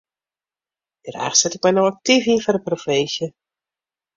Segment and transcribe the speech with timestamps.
[1.07, 3.27] Graach set ik my no aktyf yn foar de provinsje.